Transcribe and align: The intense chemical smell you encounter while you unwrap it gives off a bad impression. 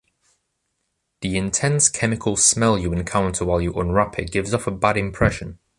The 1.21 1.37
intense 1.37 1.87
chemical 1.87 2.35
smell 2.35 2.75
you 2.75 2.91
encounter 2.91 3.45
while 3.45 3.61
you 3.61 3.71
unwrap 3.75 4.17
it 4.17 4.31
gives 4.31 4.51
off 4.51 4.65
a 4.65 4.71
bad 4.71 4.97
impression. 4.97 5.59